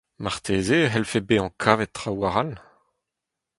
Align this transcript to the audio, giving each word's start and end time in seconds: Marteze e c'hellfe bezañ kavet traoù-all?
Marteze 0.23 0.77
e 0.85 0.89
c'hellfe 0.91 1.19
bezañ 1.27 1.49
kavet 1.61 1.91
traoù-all? 1.95 2.51